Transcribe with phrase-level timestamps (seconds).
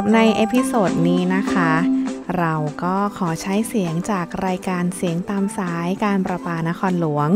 [0.00, 1.72] รับใน episode นี้นะคะ
[2.38, 7.28] เราก็ขอใช้เสียงจากรายการเสียงตามสายการประปานครหลวง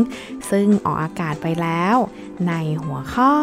[0.51, 1.95] ซึ่งออกอากาศไปแล้ว
[2.47, 2.53] ใน
[2.83, 3.33] หัวข้อ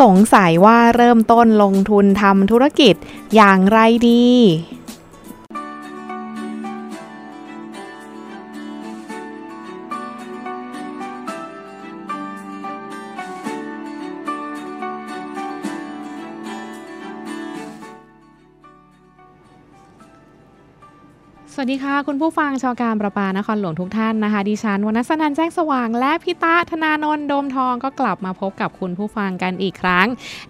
[0.00, 2.94] สงสัยว่าเริ่มต้นลงทุนทำธุรกิจ
[3.36, 3.78] อย่างไร
[4.08, 4.28] ดี
[21.64, 30.06] วัสดีค่ะ คุณผู้ฟังชาวการประปานครหลวงทุกท่านนะคะ ดิฉันวรรณสนันแจ้งสว่าง และพิตาธนานนท์โดมทองก็กลับมาพบกับคุณผู้ฟังกันอีกครั้ง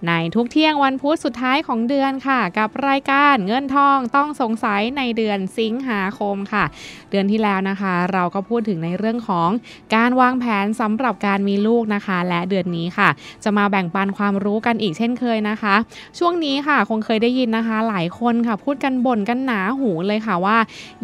[0.06, 6.64] ในทุกเที่ยงวันพุธสุดท้ายของเดือนค่ะ กับรายการเงินทองต้องสงสัยในเดือนสิงหาคมค่ะ
[7.10, 9.48] เดือนที่แล้วนะคะ เราก็พูดถึงในเรื่องของ
[9.94, 13.08] การวางแผนสำหรับการมีลูกนะคะ และเดือนนี้ค่ะ
[13.44, 15.74] จะมาแบ่งปันความรู้กันอีกเช่นเคยนะคะ
[16.18, 20.58] ช่วงนี้ค่ะคงเคยได้ยินนะคะ หลายคนค่ะ พูดกันบ่นกันหนาหูเลยค่ะว่า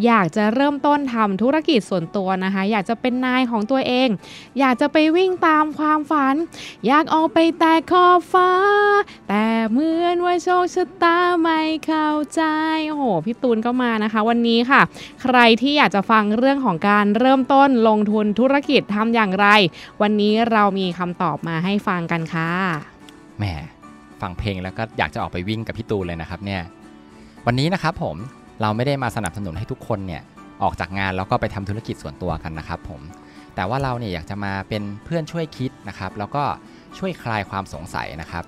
[0.06, 4.09] อยากจะเริ่มต้นทำธุรกิจส่วนตัวนะคะ อยากจะเป็นนายของตัวเอง
[4.59, 6.34] อยากจะไปวิ่งตามความฝัน
[6.87, 8.51] อยากออกไปแต่ขอบฟ้า
[9.28, 12.43] แต่เหมือนว่าโชคชะตาไม่เข้าใจ
[12.89, 14.81] โอ้โหพี่ตูนก็มานะคะ วันนี้ค่ะ
[15.23, 19.47] ใครที่อยากจะฟังเรื่องของการเริ่มต้นลงทุนธุรกิจทำอย่างไร
[20.03, 22.51] วันนี้เรามีคำตอบมาให้ฟังกันค่ะ
[23.39, 23.45] แหม
[24.21, 26.62] ฟังเพลงแล้วก็อยากจะออกไปวิ่งกับพี่ตูนเลยนะครับเนี่ย
[27.47, 28.17] วันนี้นะครับผม
[28.61, 30.22] เราไม่ได้มาสนับสนุนให้ทุกคนเนี่ย
[30.62, 33.00] ออกจากงานแล้วก็ไปทำธุรกิจส่วนตัวกันนะครับผม
[33.55, 36.44] แต่ว่าเราเนี่ยอยากจะมาเป็นเพื่อนช่วยคิดนะครับแล้วก็
[36.98, 38.44] ช่วยคลายความสงสัยนะครับ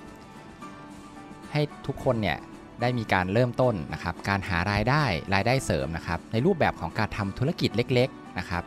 [1.53, 2.39] ให้ทุกคนเนี่ย
[2.81, 8.65] ได้มีการเริ่มต้นนะครับ การหารายได้รายได้เสริมนะครับ ในรูปแบบของการทำธุรกิจเล็กๆนะครับ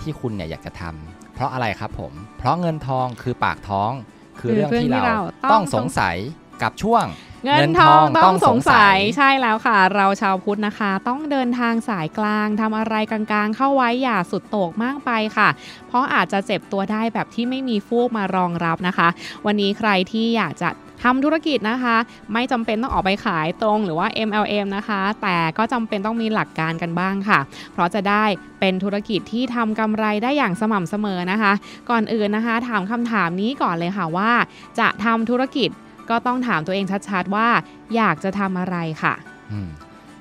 [0.00, 3.92] ที่คุณเนี่ยอยากจะทำเพราะอะไรครับผม เพราะเงินทองคือปากท้อง
[4.40, 5.20] คือเรื่องที่เรา
[5.52, 6.16] ต้องสงสัย
[6.62, 7.06] กับช่วง
[7.44, 15.48] เงินทองต้องสงสัยใช่แล้วค่ะ เราชาวพุทธนะคะ ต้องเดินทางสายกลางทำอะไรกลางๆ เข้าไว้อย่าสุดโต่งมากไปค่ะ
[15.88, 19.08] เพราะอาจจะเจ็บตัวได้แบบที่ไม่มีฟูกมารองรับนะคะ
[19.46, 20.70] วันนี้ใครที่อยากจะ
[21.04, 21.96] ทำธุรกิจนะคะ
[22.32, 27.40] ไม่จำเป็นต้องออกไปขายตรงหรือว่า MLM นะคะ แต่ก็จำเป็นต้องมีหลักการกันบ้างค่ะ
[27.72, 28.24] เพราะจะได้
[28.60, 31.52] เป็นธุรกิจที่ทำกำไรได้อย่างสม่ำเสมอนะคะ
[31.90, 34.30] ก่อนอื่นนะคะ ถามคำถามนี้ก่อนเลยค่ะว่า
[34.78, 35.70] จะทำธุรกิจ
[36.10, 37.48] ก็ต้องถามตัวเองชัดๆว่า
[37.96, 39.14] อยากจะทำอะไรค่ะ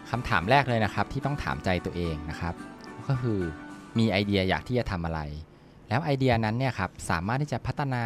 [0.09, 2.53] คำถามแรกเลยนะครับ ที่ต้องถามใจตัวเองนะครับ
[3.07, 3.39] ก็คือ
[3.97, 5.19] มีไอเดียอยากที่จะทำอะไร
[5.89, 8.03] แล้วไอเดียนั้นเนี่ยครับสามารถที่จะพัฒนา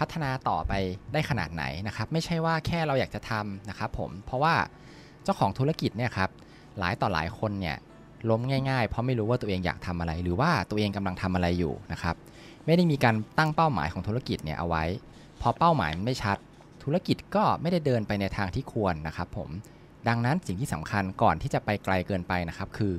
[0.04, 0.72] ัฒนาต่อไป
[1.12, 4.54] ได้ขนาดไหนนะครับ ไม่ใช่ว่าแค่เราอยากจะทำนะครับ ผมเพราะว่า
[5.24, 6.30] เจ้าของธุรกิจเนี่ยครับ
[6.78, 7.76] หลายต่อหลายคนเนี่ย
[8.30, 12.14] ล้มง่ายๆ เพราะไม่รู้ว่าตัวเองอยากทำอะไร หรือว่าตัวเองกำลังทำอะไรอยู่นะครับ
[12.66, 14.84] ไม่ได้มีการตั้งเป้าหมายของธุรกิจเนี่ยเอาไว้
[15.40, 16.38] พอเป้าหมายมันไม่ชัด
[16.84, 19.50] ธุรกิจก็ไม่ได้เดินไปในทางที่ควรนะครับผม
[20.08, 22.94] ดังนั้นสิ่งที่สำคัญก่อนที่จะไปไกลเกินไปนะครับ คือ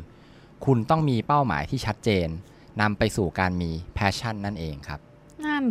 [0.65, 2.27] คุณต้องมีเป้าหมายที่ชัดเจน
[2.81, 4.99] นำไปสู่การมี passion นั่นเองครับ
[5.43, 5.63] นั่น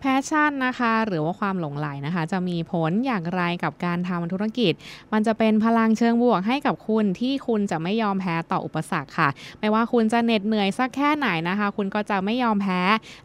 [0.00, 4.72] passion นะคะ หรือว่าความหลงใหลนะคะ จะมีผลอย่างไรกับการทำธุรกิจ
[5.12, 9.28] มันจะเป็นพลังเชิงบวกให้กับคุณที่คุณจะไม่ยอมแพ้ต่ออุปสรรคค่ะ
[9.60, 12.80] ไม่ว่าคุณจะเหน็ดเหนื่อยสักแค่ไหนนะคะ คุณก็จะไม่ยอมแพ้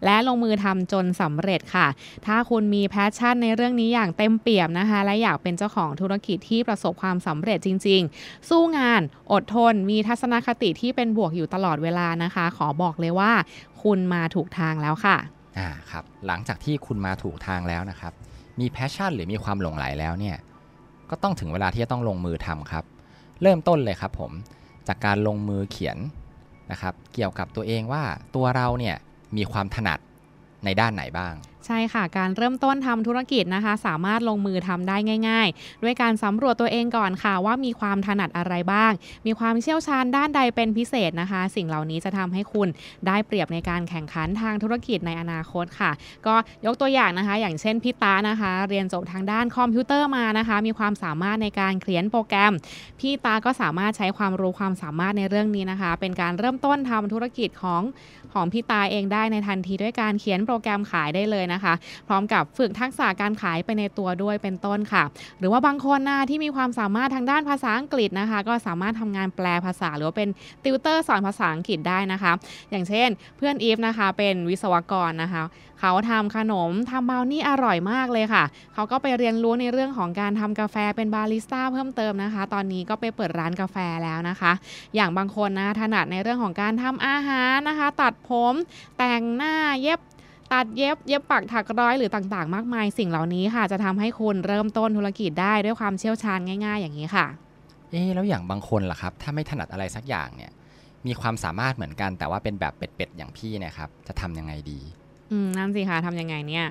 [0.06, 1.88] และลงมือทำจนสำเร็จค่ะ
[2.26, 13.32] ถ้าคุณมี passion ในเรื่องนี้อย่างเต็มเปี่ยมนะคะ และอยากเป็นเจ้าของธุรกิจที่ประสบความสำเร็จจริง ๆ สู้งานอดทน มีทัศนคติที่เป็นบวกอยู่ตลอดเวลานะคะ ขอบอกเลยว่า
[13.84, 15.18] คุณมาถูกทางแล้วค่ะ
[15.58, 18.14] อ่าครับหลังจากที่คุณมาถูกทางแล้วนะครับ
[18.60, 20.38] มี passion หรือมีความหลงใหลแล้วเนี่ย
[21.10, 22.84] ก็ต้องถึงเวลาที่จะต้องลงมือทำครับ
[23.42, 24.32] เริ่มต้นเลยครับผม
[24.88, 25.98] จากการลงมือเขียน
[26.72, 28.04] นะครับ เกี่ยวกับตัวเองว่า
[28.36, 28.96] ตัวเราเนี่ย
[29.38, 30.00] มีความถนัด
[30.66, 31.34] ในด้านไหนบ้าง
[31.68, 34.98] ใช่ค่ะ การเริ่มต้นทำธุรกิจนะคะ สามารถลงมือทำได้
[35.30, 38.92] ง่าย ๆ ด้วยการสำรวจตัวเองก่อนค่ะ ว่ามีความถนัดอะไรบ้าง
[39.26, 42.68] มีความเชี่ยวชาญด้านใดเป็นพิเศษนะคะ สิ่งเหล่านี้จะทำให้คุณ
[43.08, 45.92] ได้เปรียบในการแข่งขันทางธุรกิจในอนาคตค่ะ
[46.28, 46.36] ก็
[46.66, 52.54] ยกตัวอย่างนะคะ อย่างเช่นพี่ตานะคะ เรียนจบทางด้านคอมพิวเตอร์มานะคะ มีความสามารถในการเขียนโปรแกรม
[53.00, 57.84] พี่ตาก็สามารถใช้ความรู้ความสามารถในเรื่องนี้นะคะ เป็นการเริ่มต้นทำธุรกิจของ
[58.34, 61.57] ของพี่ตาเองได้ในทันทีด้วยการเขียนโปรแกรมขายได้เลยนะคะ
[62.08, 65.04] พร้อมกับฝึกทักษะการขายไปในตัวด้วยเป็นต้นค่ะ
[65.40, 70.30] หรือว่าบางคนนะที่มีความสามารถทางด้านภาษาอังกฤษนะคะ ก็สามารถทำงานแปลภาษาหรือว่าเป็น
[70.64, 72.32] ติวเตอร์สอนภาษาอังกฤษได้นะคะ
[72.72, 75.44] อย่างเช่น เพื่อนอีฟนะคะเป็นวิศวกรนะคะ
[75.82, 78.44] เขาทำขนมทำบราวนี่อร่อยมากเลยค่ะ
[78.74, 84.52] เขาก็ไปเรียนรู้ในเรื่องของการทำกาแฟเป็นบาริสต้าเพิ่มเติมนะคะ ตอนนี้ก็ไปเปิดร้านกาแฟแล้วนะคะ
[84.96, 88.54] อย่างบางคนนะถนัดในเรื่องของการทำอาหารนะคะ ตัดผม
[88.98, 90.00] แต่งหน้าเย็บ
[90.54, 97.26] ตัดเย็บเย็บปักถักร้อยหรือต่างๆ มากมายสิ่งเหล่านี้ค่ะ จะทำให้คุณเริ่มต้นธุรกิจได้ด้วยความเชี่ยวชาญง่ายๆ อย่างนี้ค่ะ
[97.92, 100.52] เอ๊ะแล้วอย่างบางคนล่ะครับ ถ้าไม่ถนัดอะไรสักอย่างเนี่ย
[101.08, 104.80] มีความสามารถเหมือนกัน แต่ว่าเป็นแบบเป็ดๆอย่างพี่เนี่ยครับจะทำยังไงดี
[105.32, 106.66] อืมนั่นสิคะทำยังไงเนี่ย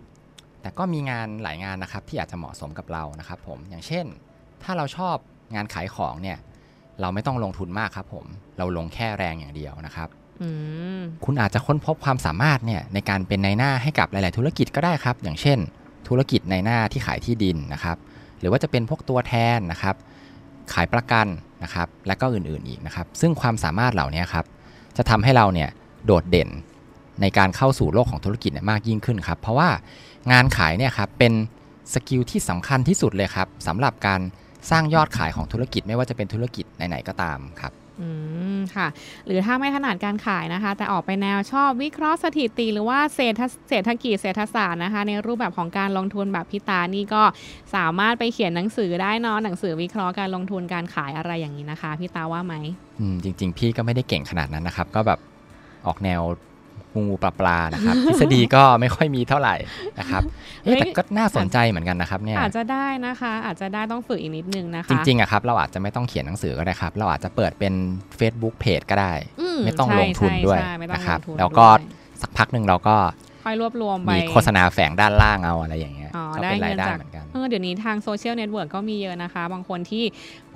[0.62, 4.06] แต่ก็มีงานหลายงานนะครับ ที่อาจจะเหมาะสมกับเรานะครับ ผมอย่างเช่น
[4.62, 5.17] ถ้าเราชอบ
[5.55, 6.38] งานขายของเนี่ย
[7.00, 8.26] เราไม่ต้องลงทุนมากครับ ผม
[8.58, 10.25] เราลงแค่แรงอย่างเดียวนะครับอืม
[11.25, 15.59] คุณอาจจะค้นพบความสามารถเนี่ยในการเป็นในหน้าให้กับหลาย ๆ ธุรกิจก็ได้ครับ อย่างเช่น
[16.09, 17.97] ธุรกิจในหน้าที่ขายที่ดินนะครับ
[18.41, 19.97] หรือว่าจะเป็นพวกตัวแทนนะครับ
[20.73, 21.27] ขายประกัน
[21.62, 24.44] นะครับ และก็อื่น ๆ อีกนะครับ ซึ่งความสามารถเหล่านี้ครับ
[24.97, 25.71] จะทำให้เราเนี่ย
[26.06, 26.49] โดดเด่น
[27.21, 29.69] ในการเข้าสู่โลกของธุรกิจเนี่ยมากยิ่งขึ้นครับ เพราะว่า
[30.33, 31.33] งานขายเนี่ยครับเป็น
[31.93, 34.21] สกิลที่สำคัญที่สุดเลยครับสำหรับการ
[34.71, 38.08] สร้างยอดขายของธุรกิจไม่ว่าจะเป็นธุรกิจไหน ๆ ก็ตามครับ อื
[38.56, 38.87] มค่ะ
[39.26, 47.22] หรือถ้าไม่ถนัดการขายนะคะ แต่ออกไปแนวชอบวิเคราะห์สถิติ หรือว่าเศรษฐเศรษฐกิจเศรษฐศาสตร์นะคะ ในรูปแบบของการลงทุนแบบพิตานี่ก็
[47.75, 52.54] สามารถไปเขียนหนังสือได้เนอะหนังสือวิเคราะห์การลงทุนการขายอะไรอย่างนี้นะคะพี่ตาว่าไหม
[53.00, 55.19] อืมจริง ๆ พี่ก็ไม่ได้เก่งขนาดนั้นนะครับ ก็แบบ
[55.87, 56.22] ออกแนว
[57.08, 59.54] งูปลาปลานะครับทฤษฎีก็ไม่ค่อยมีเท่าไหร่
[59.98, 60.22] นะครับ
[60.64, 67.75] เอ๊ะเฮ้ยแต่ก็น่าสนใจเหมือนกันนะครับเนี่ยอาจจะได้นะคะ อาจจะได้ต้องฝึกอีกนิดนึงนะคะ จริงๆอะครับเราอาจจะไม่ต้องเขียนหนังสือก็ได้ครับ เราอาจจะเปิดเป็น
[68.19, 69.12] Facebook Page ก็ได้
[69.64, 71.88] ไม่ต้องใช่ลงทุนด้วยใช่ไม่ต้องนะครับลงทุนแล้วก็ด้ว
[72.19, 72.96] ยสักพักหนึ่งเราก็
[73.44, 80.04] ค่อยรวบรวมไปมีโฆษณาแฝงด้านล่างเอาอะไรอย่างเงี้ยอ๋อก็ได้เป็นรายเงินได้จากเหมือนกันเออเดี๋ยวนี้ทาง social network ก็มีเยอะนะคะ บางคนที่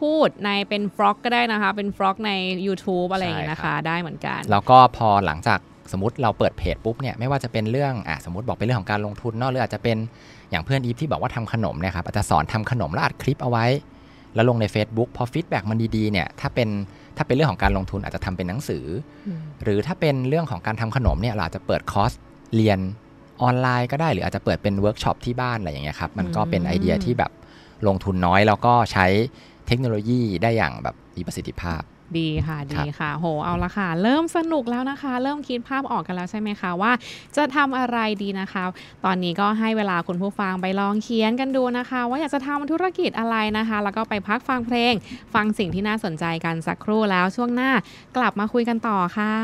[0.01, 2.33] พูดในเป็น vlog ก็ได้นะคะ เป็น vlog ใน
[2.67, 5.59] YouTube อะไรอย่างเงี้ยนะคะ ได้เหมือนกัน แล้วก็พอหลังจาก
[5.93, 9.97] สมมติเราเปิดเพจปุ๊บเนี่ยไม่ว่าจะเป็นเรื่องอะสมมติบอกเป็นเรื่องของการลงทุนเนอะหรืออาจจะเป็น
[10.51, 13.67] อย่างเพื่อนอีฟที่บอกว่าทำขนมเนี่ยครับอาจจะสอนทำขนมแล้วอัดคลิปเอาไว้
[14.35, 16.69] แล้วลงใน Facebook พอ feedback มันดีๆเนี่ยถ้าเป็น
[17.17, 18.85] ถ้าเป็นเรื่องของการลงทุนอาจจะทำเป็นหนังสือ
[19.27, 22.13] อืมหรือถ้าเป็นเรื่องของการทำขนมเนี่ยเราอาจจะเปิดคอร์ส
[22.55, 22.79] เรียน
[23.43, 27.33] ออนไลน์ก็ได้หรืออาจจะเปิดเป็นเวิร์กช็อปที่บ้านอะไรอย่างเงี้ยครับมันก็เป็นไอเดียที่แบบ
[27.87, 29.07] ลงทุนน้อยแล้วก็ใช้
[29.67, 31.81] เทคโนโลยีได้อย่างแบบมีประสิทธิภาพ
[32.19, 36.93] ดีค่ะคดีรับค่ะ โหเอาละค่ะ เริ่มสนุกแล้วนะคะ เริ่มคิดภาพออกกันแล้วใช่ไหมคะว่า
[37.37, 38.63] จะทำอะไรดีนะคะ
[39.05, 44.93] ตอนนี้ก็ให้เวลาคุณผู้ฟังไปลองเขียนกันดูนะคะ ว่าอยากจะทำธุรกิจอะไรนะคะ แล้วก็ไปพักฟังเพลง
[45.35, 47.71] ฟังสิ่งที่น่าสนใจกันสักครู่แล้วช่วงหน้า
[48.17, 49.35] กลับมาคุยกันต่อค่ะ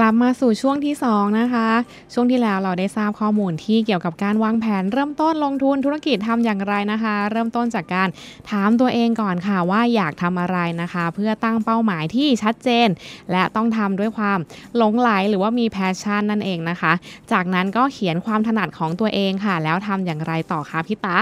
[0.00, 1.68] กลับมาสู่ช่วงที่ 2 นะคะ
[2.12, 8.08] ช่วงที่แล้วเราได้ทราบข้อมูลที่เกี่ยวกับการวางแผน เริ่มต้นลงทุนธุรกิจทำอย่างไรนะคะ เริ่มต้นจากการ
[8.50, 12.88] ถามตัวเองก่อนค่ะว่าอยากทำอะไรนะคะ เพื่อตั้งเป้าหมายที่ชัดเจน
[13.32, 14.38] และต้องทำด้วยความ
[14.76, 16.92] หลงไหลหรือว่ามีแพชชั่นนั่นเองนะคะ
[17.32, 21.18] จากนั้นก็เขียนความถนัดของตัวเองค่ะ แล้วทำอย่างไรต่อคะพี่ตะ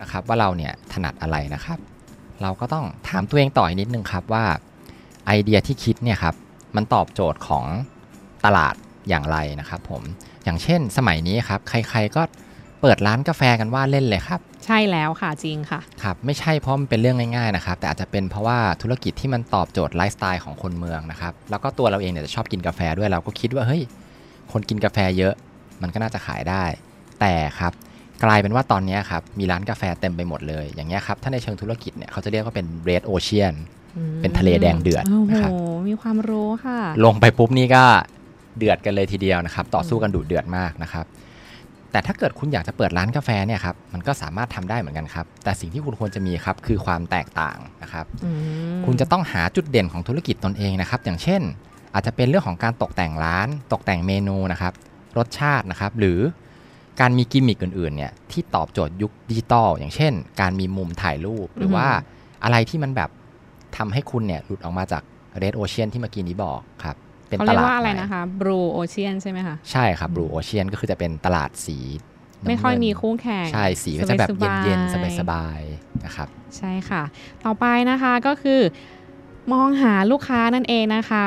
[0.00, 1.78] นะครับว่าเราเนี่ยถนัดอะไรนะครับ
[2.42, 4.44] เราก็ต้องถามตัวเองต่ออีกนิดนึงครับว่า
[5.26, 6.36] ไอเดียที่คิดเนี่ยครับ
[6.76, 7.64] มันตอบโจทย์ของ
[8.44, 8.74] ตลาด
[9.08, 10.02] อย่างไรนะครับผม
[10.44, 12.22] อย่างเช่นสมัยนี้ครับใครๆก็
[12.80, 23.82] เปิดร้านกาแฟกันว่าเล่นเลยครับ ใช่แล้วค่ะจริงค่ะครับไม่ใช่เพราะมันเป็นเรื่องง่ายๆนะครับแต่อาจจะเป็นเพราะว่าธุรกิจที่มันตอบโจทย์ไลฟ์สไตล์ของคนเมืองนะครับแล้วก็ตัวเราเองเนี่ยจะชอบกินกาแฟด้วยเราก็คิดว่าเฮ้ย
[24.52, 25.34] คนกินกาแฟเยอะ
[25.82, 26.64] มันก็น่าจะขายได้
[27.20, 27.72] แต่ครับ
[28.24, 33.54] กลายเป็นว่าตอนนี้ครับมีร้านกาแฟเต็มไปหมดเลยอย่างเงี้ยครับถ้าในเชิงธุรกิจเนี่ยเขาจะเรียกว่าเป็น red ocean
[34.20, 35.50] เป็นทะเลแดงเดือดโอ้โหนะครับ
[35.88, 37.84] มีความรู้ค่ะ ลงไปปุ๊บนี่ก็
[38.58, 41.06] เดือดกันเลยทีเดียวนะครับ ต่อสู้กันดุเดือดมากนะครับ
[41.90, 48.30] แต่ถ้าเกิดคุณอยากจะเปิดร้านกาแฟเนี่ยครับมันก็สามารถทำได้เหมือนกันครับ แต่สิ่งที่คุณควรจะมีครับคือความแตกต่างนะครับอื
[48.78, 51.42] มคุณจะต้องหาจุดเด่นของธุรกิจตนเองนะครับ อย่างเช่น
[51.94, 54.72] อาจจะเป็นเรื่องของการตกแต่งร้าน ตกแต่งเมนูนะครับ
[55.18, 56.18] รสชาตินะครับ หรือ
[57.00, 61.86] การมีกิมมิคอื่นๆเนี่ยที่ตอบโจทย์ยุคดิจิตอลอย่างเช่น การมีมุมถ่ายรูปหรือว่า
[62.44, 63.10] อะไรที่มันแบบ
[63.76, 65.02] ทำให้คุณเนี่ยหลุดออกมาจาก
[65.38, 66.96] เรดโอเชียนที่เมื่อกี้นี้บอกครับ
[67.28, 71.78] เป็นเขาตเรียกลาดว่าอะไรใหม่นะคะ Blue Ocean ใช่ไหมคะใช่ครับบลูโอเชียนก็คือจะเป็นตลาดสี
[72.42, 77.02] น้ำไม่ค่อยเงินมีคู่แข่งใช่สีก็จะแบบสบายๆเย็นๆสบายๆนะครับ ใช่ค่ะ
[77.44, 78.60] ต่อไปนะคะก็คือ
[79.52, 81.24] มองหาลูกค้านั่นเองนะคะ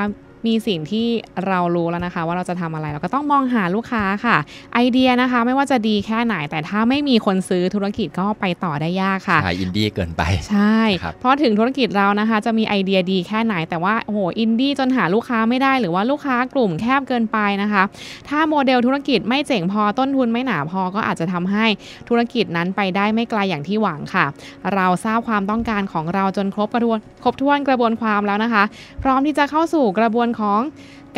[0.48, 1.08] มีสิ่งที่
[1.48, 4.38] เรารู้แล้วนะคะ ว่าเราจะทำอะไรเราก็ต้องมองหาลูกค้าค่ะ
[4.74, 17.84] ไอเดียนะคะ ไม่ว่าจะดีแค่ไหน แต่ถ้าไม่มีคนซื้อธุรกิจก็ไปต่อได้ยากค่ะใช่อินดี้เกินไปใช่ครับเพราะถึงธุรกิจเรานะคะ จะมีไอเดียดีแค่ไหน แต่ว่าโอ้โหอินดี้จนหาลูกค้าไม่ได้หรือว่าลูกค้ากลุ่มแคบเกินไปนะคะ
[18.30, 21.66] ถ้าโมเดลธุรกิจไม่เจ๋งพอต้นทุนไม่หนาพอก็อาจจะทำให้
[22.10, 24.26] ธุรกิจนั้นไปได้ไม่ไกลอย่างที่หวังค่ะ
[24.74, 28.64] เราทราบความต้องการของเราจนครบกระบวนครบถ้วนกระบวนความแล้วนะคะ
[29.04, 30.62] พร้อมที่จะเข้าสู่กระบวนของ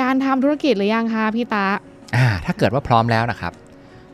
[0.01, 1.65] การทำธุรกิจหรือยังคะพี่ตา
[2.15, 3.53] อ่าถ้าเกิดว่าพร้อมแล้วนะครับ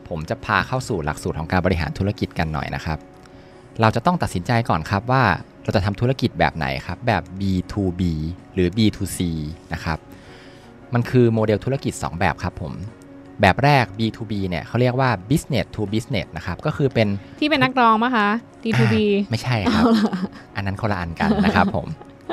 [0.08, 2.98] ผมจะพาเข้าสู่หลักสูตรของการบริหารธุรกิจกันหน่อยนะครับ
[3.80, 5.22] เราจะต้องตัดสินใจก่อนครับว่า
[5.64, 8.02] เราจะทำธุรกิจแบบไหนครับ แบบ B2B
[8.54, 9.18] หรือ B2C
[9.72, 9.98] นะครับ
[10.94, 12.72] มันคือโมเดลธุรกิจ 2 แบบครับผม
[13.40, 17.08] แบบแรก B2B เนี่ยเขาเรียกว่า business to business นะครับ ก็คือเป็น
[17.40, 18.28] ที่เป็นนักร้องมะคะ
[18.64, 19.84] D2B อ่าไม่ใช่ครับ
[20.56, 21.86] อันนั้นคนละอันกันนะครับผม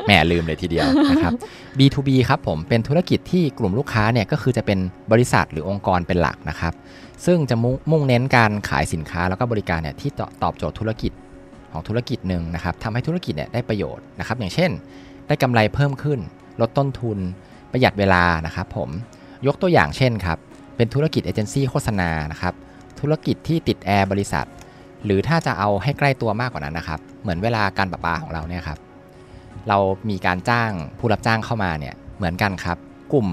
[0.06, 1.34] แหมลืมเลยทีเดียวนะครับ
[1.78, 4.80] B2B ครับผมเป็นธุรกิจที่กลุ่มลูกค้าเนี่ยก็คือจะเป็น
[5.12, 6.74] บริษัทหรือองค์กรเป็นหลักนะครับ
[7.26, 7.56] ซึ่งจะ
[7.92, 10.12] มุ่งเน้นการขายสินค้าแล้วก็บริการเนี่ยที่
[10.44, 11.12] ตอบโจทย์ธุรกิจ
[11.72, 14.72] ของธุรกิจหนึ่งนะครับทำให้ธุรกิจเนี่ยได้ประโยชน์นะครับ อย่างเช่น
[15.28, 16.20] ได้กำไรเพิ่มขึ้น
[16.62, 17.18] ลดต้นทุน
[17.72, 18.90] ประหยัดเวลานะครับผม
[19.48, 20.38] ยกตัวอย่างเช่นครับ
[20.78, 22.54] เป็นธุรกิจเอเจนซี่โฆษณานะครับ
[23.00, 24.48] ธุรกิจที่ติดแอร์บริษัท
[25.06, 28.78] หรือถ้าจะเอาให้ใกล้ตัวมากกว่านั้นนะครับ เหมือนเวลาการประปาของเราเนี่ยครับ
[29.70, 29.78] เรา
[30.10, 32.78] มีการจ้างผู้รับจ้างเข้ามาเนี่ยเหมือนกันครับ
[33.14, 33.28] กลุ่ม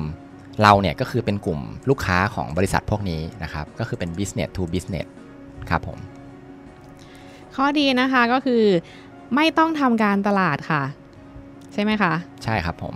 [0.62, 5.08] เราเนี่ยก็คือเป็นกลุ่มลูกค้าของบริษัทพวกนี้นะครับ ก็คือเป็น business to business
[5.70, 5.98] ครับผม
[7.56, 8.62] ข้อดีนะคะก็คือ
[9.34, 10.82] ไม่ต้องทำการตลาดค่ะ
[11.72, 12.12] ใช่ไหมคะ
[12.44, 12.94] ใช่ครับผม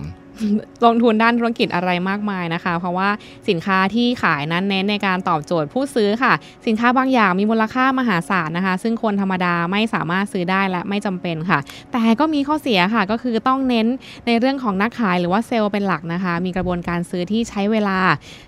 [0.84, 3.08] ลงทุนด้านธุรกิจอะไรมากมายนะคะ เพราะว่า
[3.49, 6.32] สินค้าที่ขายนั้นเน้นในการตอบโจทย์ผู้ซื้อค่ะ
[6.66, 11.58] สินค้าบางอย่างมีมูลค่ามหาศาลนะคะ ซึ่งคนธรรมดาไม่สามารถซื้อได้และไม่จำเป็นค่ะ
[11.92, 13.87] แต่ก็มีข้อเสียค่ะก็คือต้องเน้น
[14.26, 17.99] ในเรื่องของนักขายหรือว่าเซลล์เป็นหลักนะคะ มีกระบวนการซื้อที่ใช้เวลา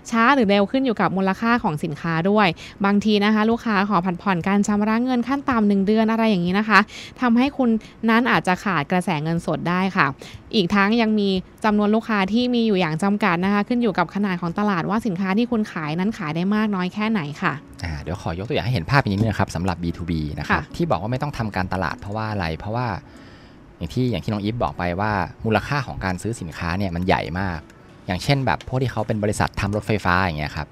[0.09, 2.47] ช้าหรือเร็วขึ้นอยู่กับมูลค่าของสินค้าด้วย
[2.85, 6.79] บางทีนะคะ ลูกค้าขอผันผ่อนการชำระเงินขั้นต่ำหนึ่งเดือนอะไรอย่างนี้นะคะ
[7.21, 7.69] ทำให้คุณ
[8.09, 10.07] นั้นอาจจะขาดกระแสเงินสดได้ค่ะ
[10.55, 11.29] อีกทั้งยังมี
[11.65, 22.87] จำนวนลูกค้าที่มีอยู่อย่างจำกัดนะคะ ขึ้นอยู่กับขนาดของตลาดว่าสินค้าที่คุณขายนั้นขายได้มากน้อยแค่ไหนค่ะอ่าเดี๋ยวขอยกตัวอย่างให้เห็นภาพอีกนิดนึงนะครับสำหรับ B2B นะครับค่ะที่บอกว่าไม่ต้องทำการตลาดเพราะว่าอะไร เพราะว่า
[23.77, 25.11] อย่างที่อย่างที่น้องอีฟบอกไปว่า
[25.45, 27.59] มูลค่าของการซื้อสินค้าเนี่ยมันใหญ่มาก
[28.07, 30.67] อย่างเช่น แบบพวกที่เขาเป็นบริษัททำรถไฟฟ้าอย่างเงี้ยครับ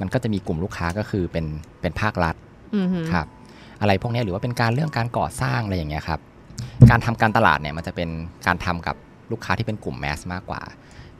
[0.00, 1.46] มันก็จะมีกลุ่มลูกค้าก็คือเป็น
[1.80, 2.34] เป็นภาครัฐ
[2.76, 3.26] อือหือครับ
[3.80, 6.20] อะไรพวกเนี้ยหรือว่าเป็นการเรื่องการก่อสร้างอะไรอย่างเงี้ยครับ
[6.90, 8.08] การทำการตลาดเนี่ยมันจะเป็น
[8.46, 8.96] การทำกับ
[9.32, 10.62] ลูกค้าที่เป็นกลุ่มแมสมากกว่า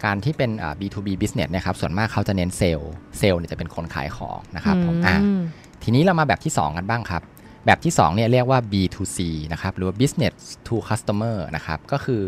[0.04, 5.40] การที่เป็นอ่า B2B business เนะครับส่วนมากเขาจะเน้นเซลล์เซลล์เนี่ยจะเป็นคนขายของนะครับผมอะอืม
[5.82, 7.22] ทีนี้เรามาแบบที่ 2 กันบ้างครับ
[7.66, 9.18] แบบที่2เนี่ยเรียกว่า B2C
[9.52, 10.34] นะครับหรือว่า business
[10.66, 12.20] to customer นะครับก็คือ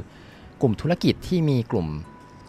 [0.60, 1.86] กลุ่มธุรกิจที่มีกลุ่ม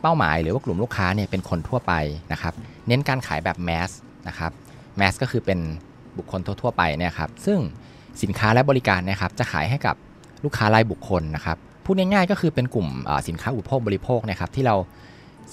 [0.02, 1.94] เป้าหมายหรือว่ากลุ่มลูกค้าเนี่ยเป็นคนทั่วไป
[2.32, 2.54] นะครับ
[2.88, 3.92] เน้นการขายแบบ mass
[4.28, 4.52] นะครับ
[5.00, 5.60] mass ก็คือเป็น
[6.18, 7.60] บุคคลทั่ว ๆ ไปเนี่ยครับซึ่ง
[8.22, 9.96] สินค้าและบริการเนะครับจะขายให้กับ
[10.44, 12.88] ลูกค้ารายบุคคลนะครับ พูดง่ายๆก็คือเป็นกลุ่ม
[13.28, 14.76] สินค้าอุปโภคบริโภคนะครับที่เรา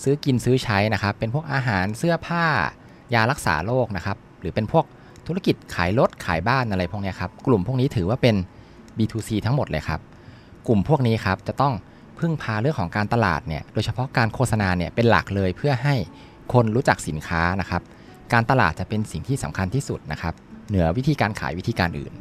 [0.02, 2.44] ซื้อกินซื้อใช้นะครับ เป็นพวกอาหารเสื้อผ้า
[3.14, 4.84] ยารักษาโรคนะครับ หรือเป็นพวก
[5.26, 8.36] ธุรกิจขายรถขายบ้านอะไรพวกนี้ครับ กลุ่มพวกนี้ถือว่าเป็น
[8.98, 10.00] B2C ทั้งหมดเลยครับ
[10.68, 11.74] กลุ่มพวกนี้ครับจะต้อง
[12.18, 15.94] พึ่งพาเรื่องของการตลาดเนี่ย โดยเฉพาะการโฆษณาเนี่ยเป็นหลักเลยเพื่อให้
[16.52, 17.82] คนรู้จักสินค้านะครับ
[18.32, 20.34] การตลาดจะเป็นสิ่งที่สำคัญที่สุดนะครับ
[20.68, 22.12] เหนือวิธีการขายวิธีการอื่น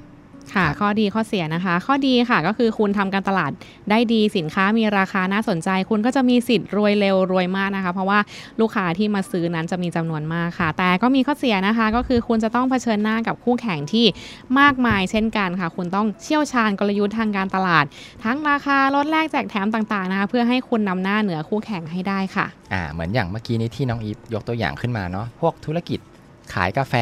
[0.56, 3.52] ค่ะครับข้อดีข้อเสียนะคะ ข้อดีค่ะก็คือคุณทำการตลาด
[3.90, 8.20] ได้ดีสินค้ามีราคาน่าสนใจ คุณก็จะมีสิทธิ์รวยเร็วรวยมากนะคะ เพราะว่า
[8.60, 14.06] ลูกค้าที่มาซื้อนั้นจะมีจำนวนมากค่ะ แต่ก็มีข้อเสียนะคะ ก็คือคุณจะต้องเผชิญหน้ากับคู่แข่งที่
[14.60, 17.86] มากมายเช่นกันค่ะ คุณต้องเชี่ยวชาญกลยุทธ์ทางการตลาด
[18.24, 26.00] ทั้งราคาลดแลกแจกแถมต่างๆนะคะ เพื่อให้คุณนำหน้าเหนือคู่แข่งให้ได้ค่ะอ่าเหมือนอย่างเมื่อกี้นี้ที่น้องอีฟยกตัวอย่างขึ้นมาเนาะพวกธุรกิจ
[26.54, 26.96] ขายกาแฟ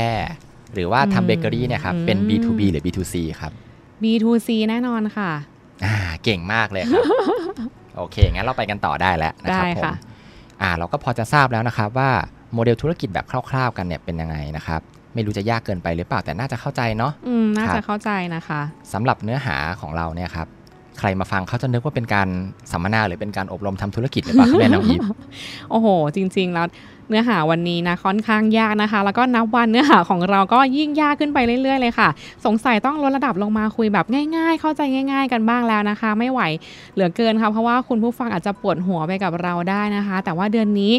[0.74, 3.52] หรือว่าอืมทำเบเกอรี่เนี่ยครับเป็นอืม B2B หรือ B2C ครับ
[4.04, 5.32] B2C แน่นอนค่ะ
[5.86, 7.04] อ่าเก่งมากเลยครับ
[7.98, 9.94] โอเค งั้นเราไปกันต่อได้แล้วนะครับได้ผมค่ะ
[10.62, 12.12] อ่าเราก็พอจะทราบแล้วนะครับว่า
[12.54, 14.82] โมเดลธุรกิจแบบคร่าวๆกันเนี่ยเป็นยังไงนะครับ
[15.14, 18.62] ไม่รู้จะยากเกินไปหรือเปล่าแต่น่าจะเข้าใจเนาะ อืมน่าครัจะบ เข้าใจนะคะ
[18.94, 20.48] สำหรับเนื้อหาของเราเนี่ยครับ
[21.00, 22.28] ใครมาฟังเขาจะนึกว่าเป็นการ
[22.72, 25.02] สัมมนาหรือเป็นการอบรมทำธุรกิจหรือเปล่าครับแม่น้องอีฟ
[25.70, 26.66] โอ้โห จริง ๆ แล้ว
[27.10, 32.10] เนื้อหาวันนี้นะค่อนข้างยากนะคะ แล้วก็นับวันเนื้อหาของเราก็ยิ่งยากขึ้นไปเรื่อยๆเลยค่ะ
[32.46, 36.42] สงสัยต้องลดระดับลงมาคุยแบบง่าย ๆ เข้าใจง่าย ๆ กันบ้างแล้วนะคะ ไม่ไหว
[36.94, 40.94] เหลือเกินค่ะเพราะว่าคุณผู้ฟังอาจจะปวดหัวไปกับเราได้นะคะ แต่ว่าเดือนนี้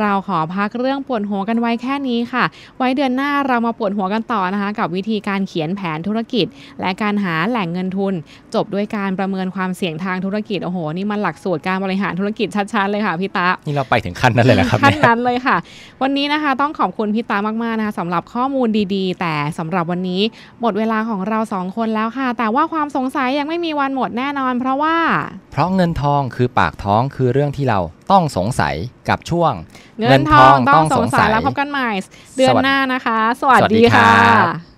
[0.00, 2.44] เราขอพักเรื่องปวดหัวกันไว้แค่นี้ค่ะ
[2.78, 6.46] ไว้เดือนหน้าเรามาปวดหัวกันต่อนะคะ กับวิธีการเขียนแผนธุรกิจ
[6.80, 8.14] และการหาแหล่งเงินทุน
[8.54, 15.49] จบด้วยการประเมินความเสี่ยงทางธุรกิจโอ้โหนี่มันหลักสูตรการบริหารธุรกิจชัดๆเลยค่ะพี่ตะนี่เราไปถึงขั้นนั้นเลยนะครับขั้นเนี่ยนั้นเลยค่ะ
[16.02, 20.22] วันนี้นะคะต้องขอบคุณพี่ตามากๆนะคะสำหรับข้อมูลดีๆ แต่สำหรับวันนี้
[20.60, 24.96] หมดเวลาของเราสองคนแล้วค่ะ แต่ว่าความสงสัยยังไม่มีวันหมดแน่นอน เพราะว่า
[25.52, 27.80] เพราะเงินทองคือปากท้องคือเรื่องที่เรา
[28.12, 28.74] ต้องสงสัย
[29.08, 29.52] กับช่วง
[30.08, 31.90] เงินทองต้องสงสัยเงินทองต้องสงสัยแล้วพบกันใหม่
[32.36, 34.14] เดือนสวัสหน้านะคะ สวัสสวัสดีดีครัค่ะ
[34.44, 34.69] บ